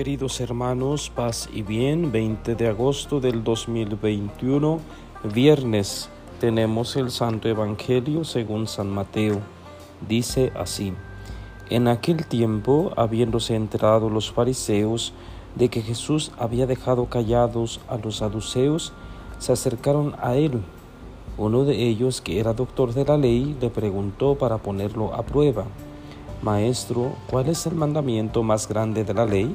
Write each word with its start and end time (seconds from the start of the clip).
Queridos 0.00 0.40
hermanos, 0.40 1.12
paz 1.14 1.46
y 1.52 1.60
bien, 1.60 2.10
20 2.10 2.54
de 2.54 2.68
agosto 2.68 3.20
del 3.20 3.44
2021, 3.44 4.80
viernes, 5.34 6.08
tenemos 6.40 6.96
el 6.96 7.10
Santo 7.10 7.50
Evangelio 7.50 8.24
según 8.24 8.66
San 8.66 8.88
Mateo. 8.88 9.40
Dice 10.08 10.54
así, 10.56 10.94
en 11.68 11.86
aquel 11.86 12.24
tiempo, 12.24 12.94
habiéndose 12.96 13.54
enterado 13.54 14.08
los 14.08 14.32
fariseos 14.32 15.12
de 15.54 15.68
que 15.68 15.82
Jesús 15.82 16.32
había 16.38 16.66
dejado 16.66 17.10
callados 17.10 17.78
a 17.86 17.98
los 17.98 18.16
saduceos, 18.16 18.94
se 19.38 19.52
acercaron 19.52 20.14
a 20.22 20.34
él. 20.34 20.62
Uno 21.36 21.64
de 21.64 21.74
ellos, 21.74 22.22
que 22.22 22.40
era 22.40 22.54
doctor 22.54 22.94
de 22.94 23.04
la 23.04 23.18
ley, 23.18 23.54
le 23.60 23.68
preguntó 23.68 24.36
para 24.36 24.56
ponerlo 24.56 25.12
a 25.12 25.24
prueba, 25.24 25.66
Maestro, 26.40 27.12
¿cuál 27.30 27.50
es 27.50 27.66
el 27.66 27.74
mandamiento 27.74 28.42
más 28.42 28.66
grande 28.66 29.04
de 29.04 29.12
la 29.12 29.26
ley? 29.26 29.54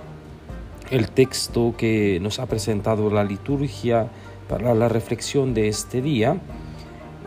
el 0.91 1.09
texto 1.09 1.73
que 1.77 2.19
nos 2.21 2.39
ha 2.39 2.45
presentado 2.45 3.09
la 3.09 3.23
liturgia 3.23 4.09
para 4.47 4.75
la 4.75 4.89
reflexión 4.89 5.53
de 5.53 5.69
este 5.69 6.01
día 6.01 6.39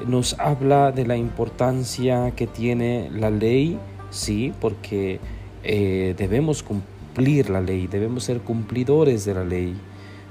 nos 0.06 0.38
habla 0.38 0.92
de 0.92 1.06
la 1.06 1.16
importancia 1.16 2.32
que 2.36 2.46
tiene 2.46 3.08
la 3.10 3.30
ley, 3.30 3.78
sí, 4.10 4.52
porque 4.60 5.18
eh, 5.62 6.14
debemos 6.18 6.62
cumplir 6.62 7.48
la 7.48 7.62
ley, 7.62 7.86
debemos 7.86 8.24
ser 8.24 8.40
cumplidores 8.40 9.24
de 9.24 9.34
la 9.34 9.44
ley, 9.44 9.74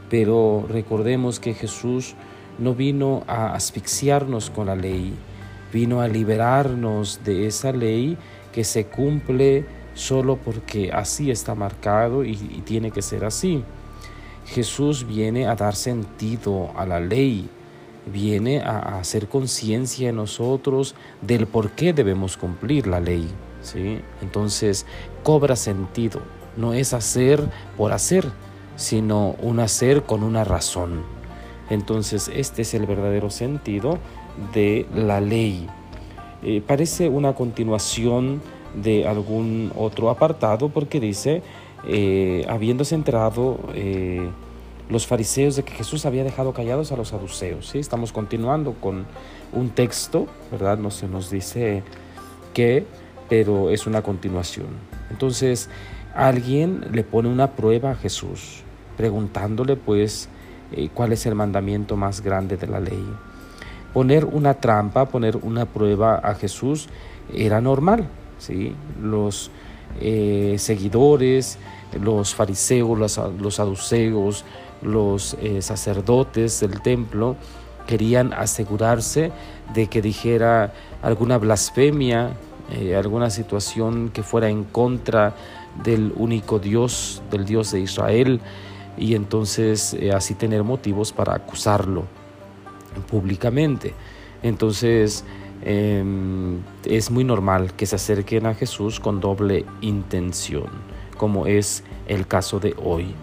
pero 0.10 0.66
recordemos 0.70 1.40
que 1.40 1.56
Jesús 1.56 2.14
no 2.60 2.76
vino 2.76 3.24
a 3.26 3.56
asfixiarnos 3.56 4.52
con 4.52 4.68
la 4.68 4.76
ley, 4.76 5.14
vino 5.74 6.02
a 6.02 6.08
liberarnos 6.08 7.22
de 7.24 7.48
esa 7.48 7.72
ley 7.72 8.16
que 8.52 8.64
se 8.64 8.86
cumple 8.86 9.66
solo 9.94 10.38
porque 10.38 10.92
así 10.92 11.32
está 11.32 11.56
marcado 11.56 12.24
y, 12.24 12.36
tiene 12.66 12.92
que 12.92 13.02
ser 13.02 13.26
así. 13.26 13.64
Jesús 14.46 15.08
viene 15.08 15.48
a 15.48 15.56
dar 15.56 15.76
sentido 15.76 16.72
a 16.76 16.86
la 16.86 17.00
ley, 17.00 17.50
viene 18.06 18.62
a, 18.62 19.00
hacer 19.00 19.28
conciencia 19.28 20.10
en 20.10 20.18
nosotros 20.18 20.96
del 21.22 21.48
por 21.48 21.72
qué 21.72 21.94
debemos 21.94 22.38
cumplir 22.38 22.88
la 22.88 23.00
ley. 23.00 23.30
¿sí? 23.62 24.00
Entonces 24.22 24.86
cobra 25.24 25.56
sentido, 25.56 26.22
no 26.58 26.74
es 26.74 26.94
hacer 26.94 27.42
por 27.78 27.94
hacer, 27.94 28.26
sino 28.76 29.36
un 29.42 29.60
hacer 29.60 30.04
con 30.04 30.24
una 30.24 30.44
razón. 30.44 31.04
Entonces 31.70 32.30
este 32.34 32.64
es 32.64 32.74
el 32.74 32.86
verdadero 32.86 33.30
sentido 33.30 33.98
de 34.54 34.86
la 34.94 35.22
ley. 35.22 35.68
Eh, 36.42 36.62
parece 36.66 37.08
una 37.08 37.34
continuación 37.34 38.42
de 38.74 39.08
algún 39.08 39.72
otro 39.76 40.10
apartado 40.10 40.70
porque 40.70 41.00
dice, 41.00 41.42
eh, 41.88 42.46
habiéndose 42.50 42.96
enterado 42.96 43.60
eh, 43.74 44.30
los 44.90 45.08
fariseos 45.08 45.56
de 45.56 45.64
que 45.64 45.74
Jesús 45.74 46.06
había 46.06 46.24
dejado 46.24 46.54
callados 46.54 46.92
a 46.92 46.98
los 46.98 47.10
saduceos. 47.10 47.70
¿sí? 47.70 47.80
Estamos 47.80 48.12
continuando 48.12 48.74
con 48.74 49.06
un 49.52 49.70
texto, 49.70 50.28
¿verdad? 50.52 50.78
No 50.78 50.92
se 50.92 51.08
nos 51.08 51.30
dice 51.30 51.84
qué, 52.54 52.86
pero 53.30 53.70
es 53.70 53.88
una 53.88 54.02
continuación. 54.02 54.68
Entonces, 55.10 55.70
alguien 56.16 56.86
le 56.92 57.04
pone 57.04 57.30
una 57.30 57.52
prueba 57.52 57.92
a 57.92 57.96
Jesús, 57.96 58.64
preguntándole 58.98 59.76
pues 59.76 60.30
cuál 60.96 61.12
es 61.12 61.26
el 61.28 61.36
mandamiento 61.36 61.96
más 61.96 62.22
grande 62.22 62.58
de 62.58 62.68
la 62.68 62.80
ley 62.80 63.06
poner 63.94 64.26
una 64.26 64.56
trampa, 64.56 65.06
poner 65.06 65.38
una 65.38 65.66
prueba 65.66 66.16
a 66.16 66.36
Jesús 66.36 66.90
era 67.34 67.62
normal. 67.62 68.10
Los 69.02 69.52
eh, 70.02 70.56
seguidores, 70.58 71.58
los 72.02 72.34
fariseos, 72.34 72.98
los, 72.98 73.56
saduceos, 73.56 74.44
los 74.82 75.36
eh, 75.36 75.62
sacerdotes 75.62 76.60
del 76.60 76.82
templo 76.82 77.36
querían 77.86 78.34
asegurarse 78.34 79.32
de 79.74 79.88
que 79.88 80.02
dijera 80.02 80.74
alguna 81.02 81.38
blasfemia, 81.38 82.32
eh, 82.72 82.96
alguna 82.96 83.30
situación 83.30 84.10
que 84.10 84.24
fuera 84.24 84.50
en 84.50 84.64
contra 84.64 85.36
del 85.84 86.12
único 86.16 86.60
Dios, 86.60 87.22
del 87.30 87.46
Dios 87.46 87.72
de 87.72 87.82
Israel, 87.82 88.42
y 88.98 89.16
entonces 89.16 89.98
así 90.14 90.36
tener 90.36 90.64
motivos 90.64 91.12
para 91.12 91.34
acusarlo 91.36 92.06
públicamente. 93.10 93.94
Entonces 94.44 95.24
em, 95.64 96.60
es 96.86 97.12
muy 97.12 97.24
normal 97.24 97.74
que 97.74 97.86
se 97.86 97.96
acerquen 97.96 98.46
a 98.46 98.54
Jesús 98.54 99.00
con 99.00 99.20
doble 99.20 99.66
intención, 99.82 100.70
como 101.18 101.48
es 101.48 101.84
el 102.08 102.28
caso 102.28 102.60
de 102.60 102.76
hoy. 102.84 103.16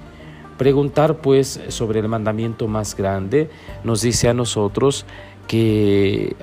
Preguntar 0.59 1.19
pues 1.19 1.61
sobre 1.69 2.01
el 2.01 2.09
mandamiento 2.09 2.69
más 2.69 2.95
grande 2.97 3.49
nos 3.83 4.03
dice 4.03 4.29
a 4.29 4.35
nosotros 4.35 5.07
que 5.49 6.37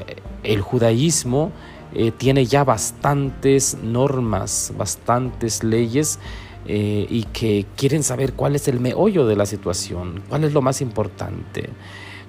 el 0.44 0.62
judaísmo 0.62 1.52
eh, 1.94 2.12
tiene 2.12 2.46
ya 2.46 2.64
bastantes 2.64 3.78
normas, 3.82 4.74
bastantes 4.78 5.64
leyes 5.64 6.20
eh, 6.66 7.08
y 7.10 7.24
que 7.24 7.66
quieren 7.78 8.04
saber 8.04 8.34
cuál 8.34 8.56
es 8.56 8.68
el 8.68 8.80
meollo 8.80 9.26
de 9.26 9.36
la 9.36 9.46
situación, 9.46 10.22
cuál 10.28 10.44
es 10.44 10.54
lo 10.54 10.62
más 10.62 10.82
importante. 10.82 11.70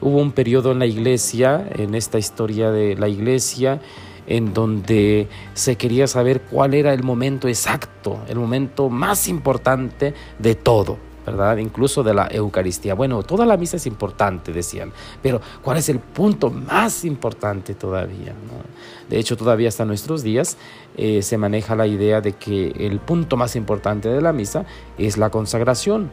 Hubo 0.00 0.18
un 0.18 0.32
periodo 0.32 0.72
en 0.72 0.78
la 0.78 0.86
iglesia, 0.86 1.68
en 1.74 1.94
esta 1.94 2.18
historia 2.18 2.70
de 2.70 2.94
la 2.96 3.08
iglesia, 3.08 3.80
en 4.26 4.52
donde 4.54 5.28
se 5.54 5.76
quería 5.76 6.06
saber 6.06 6.42
cuál 6.42 6.74
era 6.74 6.92
el 6.92 7.02
momento 7.02 7.48
exacto, 7.48 8.20
el 8.28 8.38
momento 8.38 8.90
más 8.90 9.26
importante 9.28 10.14
de 10.38 10.54
todo. 10.54 11.08
¿verdad? 11.26 11.58
Incluso 11.58 12.02
de 12.02 12.14
la 12.14 12.26
Eucaristía. 12.30 12.94
Bueno, 12.94 13.22
toda 13.22 13.44
la 13.44 13.58
misa 13.58 13.76
es 13.76 13.86
importante, 13.86 14.50
decían, 14.50 14.92
pero 15.22 15.42
¿cuál 15.62 15.76
es 15.76 15.90
el 15.90 15.98
punto 15.98 16.48
más 16.48 17.04
importante 17.04 17.74
todavía? 17.74 18.32
De 19.10 19.18
hecho, 19.18 19.36
todavía 19.36 19.68
hasta 19.68 19.84
nuestros 19.84 20.22
días 20.22 20.56
eh, 20.96 21.20
se 21.20 21.36
maneja 21.36 21.76
la 21.76 21.86
idea 21.86 22.22
de 22.22 22.32
que 22.32 22.68
el 22.78 22.98
punto 23.00 23.36
más 23.36 23.56
importante 23.56 24.08
de 24.08 24.22
la 24.22 24.32
misa 24.32 24.64
es 24.96 25.18
la 25.18 25.28
consagración 25.28 26.10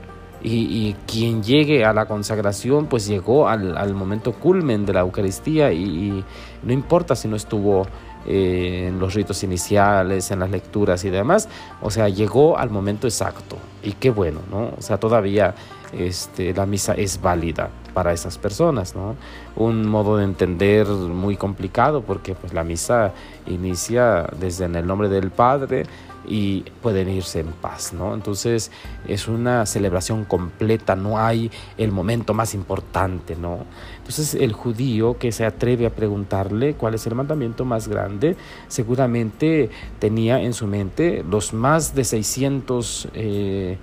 y, 0.48 0.96
quien 1.08 1.42
llegue 1.42 1.84
a 1.86 1.94
la 1.94 2.06
consagración, 2.06 2.86
pues 2.86 3.08
llegó 3.08 3.48
al, 3.48 3.94
momento 3.96 4.34
culmen 4.34 4.86
de 4.86 4.94
la 4.94 5.02
Eucaristía 5.02 5.72
y, 5.72 6.24
no 6.64 6.74
importa 6.74 7.16
si 7.16 7.28
no 7.28 7.36
estuvo 7.36 7.88
eh, 8.28 8.86
en 8.90 9.00
los 9.00 9.14
ritos 9.14 9.44
iniciales, 9.44 10.30
en 10.32 10.40
las 10.40 10.50
lecturas 10.50 11.04
y 11.04 11.10
demás, 11.10 11.50
o 11.82 11.90
sea, 11.90 12.10
llegó 12.10 12.58
al 12.58 12.70
momento 12.70 13.08
exacto 13.08 13.58
y 13.84 13.94
qué 13.94 14.10
bueno, 14.10 14.40
¿no? 14.52 14.72
O 14.78 14.82
sea, 14.82 14.98
todavía 14.98 15.56
este, 15.94 16.54
la 16.54 16.66
misa 16.66 16.94
es 16.94 17.22
válida 17.22 17.70
para 17.94 18.14
esas 18.14 18.38
personas, 18.38 18.96
¿no? 18.96 19.16
Un 19.56 19.88
modo 19.88 20.18
de 20.18 20.26
entender 20.26 20.88
muy 20.88 21.38
complicado 21.38 22.02
porque 22.02 22.36
pues 22.36 22.54
la 22.54 22.64
misa 22.64 23.14
inicia 23.48 24.28
desde 24.40 24.66
en 24.66 24.76
el 24.76 24.86
nombre 24.86 25.08
del 25.08 25.32
Padre, 25.32 25.86
y 26.28 26.62
pueden 26.82 27.10
irse 27.10 27.40
en 27.40 27.48
paz, 27.48 27.94
¿no? 27.94 28.14
Entonces 28.14 28.72
es 29.08 29.28
una 29.28 29.66
celebración 29.66 30.26
completa, 30.26 30.96
no 30.96 31.20
hay 31.20 31.52
el 31.78 31.92
momento 31.92 32.34
más 32.34 32.54
importante, 32.54 33.36
¿no? 33.36 33.60
Entonces 33.98 34.36
el 34.36 34.54
judío 34.54 35.18
que 35.18 35.32
se 35.32 35.46
atreve 35.46 35.86
a 35.86 35.90
preguntarle 35.90 36.76
cuál 36.76 36.96
es 36.96 37.06
el 37.08 37.16
mandamiento 37.16 37.66
más 37.66 37.88
grande, 37.88 38.36
seguramente 38.68 39.70
tenía 40.00 40.42
en 40.42 40.54
su 40.54 40.68
mente 40.68 41.24
los 41.30 41.54
más 41.54 41.96
de 41.96 42.04
600 42.04 43.10
eh, 43.14 43.78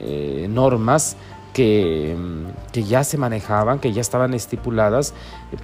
eh, 0.00 0.46
normas 0.48 1.16
que, 1.52 2.16
que 2.72 2.84
ya 2.84 3.02
se 3.04 3.18
manejaban, 3.18 3.78
que 3.78 3.92
ya 3.92 4.00
estaban 4.00 4.34
estipuladas 4.34 5.14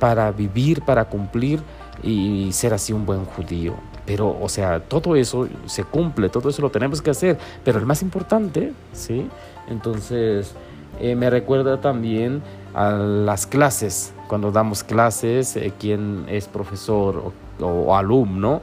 para 0.01 0.33
vivir, 0.33 0.83
para 0.83 1.05
cumplir 1.05 1.61
y 2.03 2.51
ser 2.53 2.75
así 2.75 2.93
un 2.93 3.07
buen 3.07 3.25
judío. 3.25 3.75
Pero, 4.07 4.37
o 4.41 4.49
sea, 4.49 4.81
todo 4.81 5.17
eso 5.17 5.49
se 5.67 5.85
cumple, 5.85 6.29
todo 6.29 6.49
eso 6.51 6.61
lo 6.61 6.71
tenemos 6.71 7.01
que 7.01 7.11
hacer. 7.11 7.39
Pero 7.65 7.79
el 7.79 7.87
más 7.87 8.03
importante, 8.03 8.73
¿sí? 8.93 9.29
Entonces, 9.69 10.55
eh, 11.01 11.17
me 11.17 11.31
recuerda 11.31 11.81
también 11.81 12.43
a 12.75 12.91
las 12.91 13.47
clases, 13.47 14.13
cuando 14.29 14.51
damos 14.51 14.83
clases, 14.85 15.57
eh, 15.57 15.73
quien 15.79 16.27
es 16.29 16.49
profesor 16.49 17.33
o, 17.61 17.97
alumno, 17.97 18.61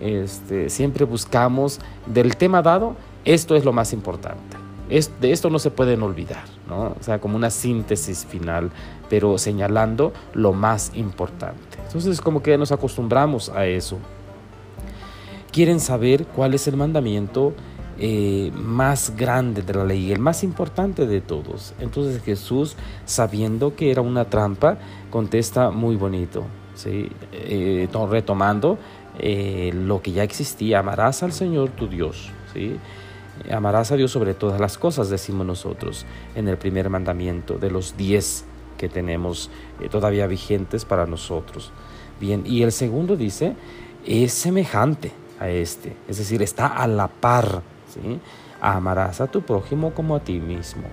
este, 0.00 0.70
siempre 0.70 1.04
buscamos 1.04 1.78
del 2.06 2.36
tema 2.36 2.62
dado, 2.62 2.96
esto 3.24 3.54
es 3.54 3.64
lo 3.64 3.72
más 3.72 3.92
importante. 3.92 4.56
de 4.88 5.30
esto 5.30 5.50
no 5.50 5.60
se 5.60 5.70
pueden 5.70 6.02
olvidar, 6.02 6.42
¿no? 6.68 6.96
O 6.98 7.02
sea, 7.02 7.20
como 7.20 7.36
una 7.36 7.50
síntesis 7.50 8.26
final, 8.26 8.70
pero 9.08 9.38
señalando 9.38 10.12
lo 10.34 10.52
más 10.52 10.90
importante. 10.94 11.78
Entonces, 11.86 12.20
como 12.20 12.42
que 12.42 12.58
nos 12.58 12.72
acostumbramos 12.72 13.50
a 13.50 13.66
eso. 13.66 13.98
Quieren 15.52 15.80
saber 15.80 16.26
cuál 16.26 16.54
es 16.54 16.68
el 16.68 16.76
mandamiento 16.76 17.54
eh, 18.02 18.50
más 18.54 19.14
grande 19.14 19.60
de 19.60 19.74
la 19.74 19.84
ley, 19.84 20.10
el 20.10 20.20
más 20.20 20.42
importante 20.42 21.06
de 21.06 21.20
todos. 21.20 21.74
Entonces 21.80 22.22
Jesús, 22.22 22.74
sabiendo 23.04 23.76
que 23.76 23.90
era 23.90 24.00
una 24.00 24.24
trampa, 24.24 24.78
contesta 25.10 25.70
muy 25.70 25.96
bonito, 25.96 26.44
¿sí? 26.74 27.10
Eh, 27.32 27.88
retomando 28.08 28.78
eh, 29.18 29.70
lo 29.74 30.00
que 30.00 30.12
ya 30.12 30.22
existía, 30.22 30.78
amarás 30.78 31.22
al 31.22 31.32
Señor 31.32 31.70
tu 31.72 31.88
Dios. 31.88 32.30
¿sí? 32.54 32.78
Amarás 33.52 33.92
a 33.92 33.96
Dios 33.96 34.12
sobre 34.12 34.32
todas 34.32 34.60
las 34.60 34.78
cosas, 34.78 35.10
decimos 35.10 35.46
nosotros, 35.46 36.06
en 36.34 36.48
el 36.48 36.56
primer 36.56 36.88
mandamiento 36.88 37.58
de 37.58 37.70
los 37.70 37.98
diez 37.98 38.46
que 38.78 38.88
tenemos 38.88 39.50
todavía 39.90 40.26
vigentes 40.26 40.86
para 40.86 41.04
nosotros. 41.04 41.70
Bien, 42.18 42.44
y 42.46 42.62
el 42.62 42.72
segundo 42.72 43.14
dice, 43.14 43.56
es 44.06 44.32
semejante 44.32 45.19
este, 45.48 45.96
es 46.08 46.18
decir, 46.18 46.42
está 46.42 46.66
a 46.66 46.86
la 46.86 47.08
par. 47.08 47.62
¿sí? 47.92 48.20
Amarás 48.60 49.20
a 49.20 49.26
tu 49.26 49.42
prójimo 49.42 49.92
como 49.92 50.16
a 50.16 50.20
ti 50.20 50.38
mismo. 50.40 50.84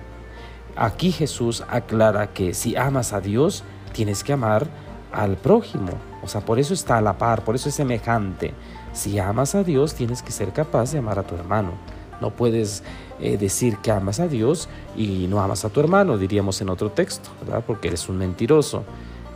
Aquí 0.76 1.10
Jesús 1.12 1.64
aclara 1.68 2.32
que 2.32 2.54
si 2.54 2.76
amas 2.76 3.12
a 3.12 3.20
Dios, 3.20 3.64
tienes 3.92 4.22
que 4.22 4.32
amar 4.32 4.68
al 5.12 5.36
prójimo. 5.36 5.92
O 6.22 6.28
sea, 6.28 6.40
por 6.40 6.58
eso 6.58 6.74
está 6.74 6.98
a 6.98 7.00
la 7.00 7.18
par, 7.18 7.44
por 7.44 7.54
eso 7.54 7.68
es 7.68 7.74
semejante. 7.74 8.54
Si 8.92 9.18
amas 9.18 9.54
a 9.54 9.64
Dios, 9.64 9.94
tienes 9.94 10.22
que 10.22 10.32
ser 10.32 10.52
capaz 10.52 10.92
de 10.92 10.98
amar 10.98 11.18
a 11.18 11.24
tu 11.24 11.34
hermano. 11.34 11.72
No 12.20 12.30
puedes 12.30 12.82
eh, 13.20 13.36
decir 13.36 13.78
que 13.78 13.90
amas 13.90 14.20
a 14.20 14.28
Dios 14.28 14.68
y 14.96 15.26
no 15.28 15.40
amas 15.40 15.64
a 15.64 15.68
tu 15.70 15.80
hermano, 15.80 16.18
diríamos 16.18 16.60
en 16.60 16.68
otro 16.68 16.90
texto. 16.90 17.30
Porque 17.66 17.88
eres 17.88 18.08
un 18.08 18.18
mentiroso. 18.18 18.84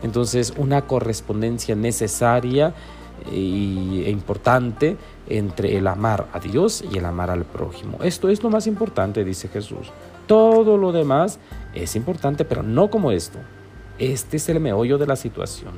Entonces, 0.02 0.52
una 0.56 0.82
correspondencia 0.82 1.74
necesaria 1.74 2.74
e 3.30 4.10
importante 4.10 4.96
entre 5.28 5.76
el 5.76 5.86
amar 5.86 6.28
a 6.32 6.40
Dios 6.40 6.84
y 6.90 6.98
el 6.98 7.04
amar 7.04 7.30
al 7.30 7.44
prójimo. 7.44 7.98
Esto 8.02 8.28
es 8.28 8.42
lo 8.42 8.50
más 8.50 8.66
importante, 8.66 9.24
dice 9.24 9.48
Jesús. 9.48 9.92
Todo 10.26 10.76
lo 10.76 10.92
demás 10.92 11.38
es 11.74 11.96
importante, 11.96 12.44
pero 12.44 12.62
no 12.62 12.90
como 12.90 13.12
esto. 13.12 13.38
Este 13.98 14.36
es 14.36 14.48
el 14.48 14.60
meollo 14.60 14.98
de 14.98 15.06
la 15.06 15.16
situación. 15.16 15.72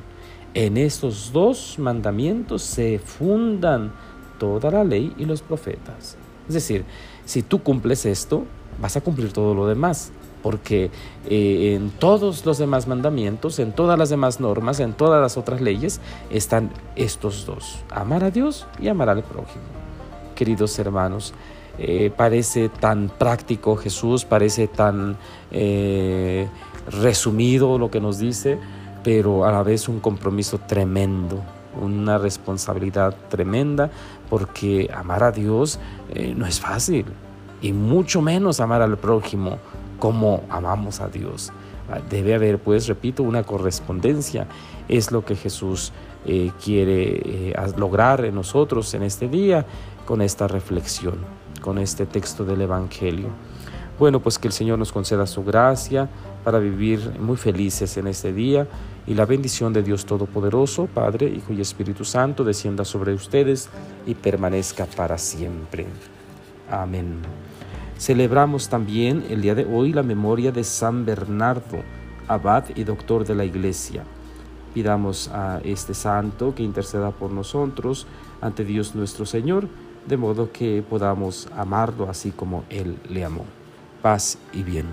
En 0.53 0.77
estos 0.77 1.33
dos 1.33 1.77
mandamientos 1.79 2.61
se 2.61 2.99
fundan 2.99 3.91
toda 4.39 4.71
la 4.71 4.83
ley 4.83 5.13
y 5.17 5.25
los 5.25 5.41
profetas. 5.41 6.17
Es 6.47 6.53
decir, 6.53 6.85
si 7.25 7.41
tú 7.41 7.61
cumples 7.61 8.05
esto, 8.05 8.45
vas 8.79 8.95
a 8.95 9.01
cumplir 9.01 9.33
todo 9.33 9.53
lo 9.53 9.67
demás, 9.67 10.11
porque 10.45 10.91
eh, 11.27 11.73
en 11.73 11.89
todos 11.89 12.45
los 12.45 12.59
demás 12.59 12.87
mandamientos, 12.87 13.57
en 13.57 13.71
todas 13.71 13.97
las 13.97 14.11
demás 14.11 14.39
normas, 14.39 14.79
en 14.79 14.93
todas 14.93 15.19
las 15.19 15.37
otras 15.37 15.59
leyes, 15.59 15.99
están 16.29 16.69
estos 16.95 17.47
dos, 17.47 17.79
amar 17.89 18.23
a 18.23 18.29
Dios 18.29 18.67
y 18.79 18.87
amar 18.87 19.09
al 19.09 19.23
prójimo. 19.23 19.63
Queridos 20.35 20.77
hermanos, 20.77 21.33
eh, 21.79 22.11
parece 22.15 22.69
tan 22.69 23.09
práctico 23.09 23.75
Jesús, 23.75 24.23
parece 24.23 24.67
tan 24.67 25.17
eh, 25.49 26.47
resumido 26.91 27.79
lo 27.79 27.89
que 27.89 27.99
nos 27.99 28.19
dice, 28.19 28.59
pero 29.03 29.45
a 29.45 29.51
la 29.51 29.63
vez 29.63 29.89
un 29.89 29.99
compromiso 29.99 30.59
tremendo, 30.59 31.41
una 31.81 32.19
responsabilidad 32.19 33.15
tremenda, 33.29 33.89
porque 34.29 34.91
amar 34.95 35.23
a 35.23 35.31
Dios 35.31 35.79
no 36.35 36.45
es 36.45 36.59
fácil, 36.59 37.05
y 37.63 37.73
mucho 37.73 38.21
menos 38.21 38.59
amar 38.59 38.83
al 38.83 38.95
prójimo 38.95 39.57
como 39.99 40.43
amamos 40.49 41.01
a 41.01 41.07
Dios. 41.07 41.51
Ah, 41.89 41.99
debe 42.09 42.33
haber, 42.33 42.59
pues, 42.59 42.87
repito, 42.87 43.23
una 43.23 43.43
correspondencia. 43.43 44.47
Es 44.87 45.11
lo 45.11 45.23
que 45.23 45.35
Jesús 45.35 45.91
eh, 46.25 46.51
quiere 46.63 47.49
eh, 47.51 47.53
lograr 47.77 48.25
en 48.25 48.35
nosotros 48.35 48.93
en 48.93 49.03
este 49.03 49.27
día 49.27 49.65
con 50.05 50.21
esta 50.21 50.47
reflexión, 50.47 51.15
con 51.61 51.77
este 51.77 52.05
texto 52.05 52.45
del 52.45 52.61
Evangelio. 52.61 53.29
Bueno, 53.97 54.19
pues 54.19 54.37
que 54.37 54.47
el 54.47 54.53
Señor 54.53 54.77
nos 54.77 54.91
conceda 54.91 55.25
su 55.25 55.43
gracia 55.43 56.09
para 56.43 56.59
vivir 56.59 57.17
muy 57.19 57.37
felices 57.37 57.95
en 57.97 58.07
este 58.07 58.33
día 58.33 58.67
y 59.07 59.13
la 59.13 59.25
bendición 59.25 59.71
de 59.71 59.83
Dios 59.83 60.05
Todopoderoso, 60.05 60.87
Padre, 60.87 61.27
Hijo 61.27 61.53
y 61.53 61.61
Espíritu 61.61 62.03
Santo, 62.03 62.43
descienda 62.43 62.83
sobre 62.83 63.13
ustedes 63.13 63.69
y 64.05 64.15
permanezca 64.15 64.85
para 64.85 65.17
siempre. 65.17 65.85
Amén. 66.69 67.21
Celebramos 67.97 68.69
también 68.69 69.25
el 69.29 69.41
día 69.41 69.55
de 69.55 69.65
hoy 69.65 69.93
la 69.93 70.03
memoria 70.03 70.51
de 70.51 70.63
San 70.63 71.05
Bernardo, 71.05 71.83
abad 72.27 72.65
y 72.75 72.83
doctor 72.83 73.25
de 73.25 73.35
la 73.35 73.45
Iglesia. 73.45 74.03
Pidamos 74.73 75.29
a 75.29 75.61
este 75.63 75.93
santo 75.93 76.53
que 76.53 76.63
interceda 76.63 77.11
por 77.11 77.31
nosotros 77.31 78.05
ante 78.41 78.65
Dios 78.65 78.95
nuestro 78.95 79.25
Señor, 79.25 79.67
de 80.07 80.17
modo 80.17 80.51
que 80.51 80.83
podamos 80.87 81.47
amarlo 81.55 82.09
así 82.09 82.31
como 82.31 82.65
Él 82.69 82.97
le 83.09 83.23
amó 83.23 83.45
paz 84.05 84.37
y 84.53 84.61
bien. 84.61 84.85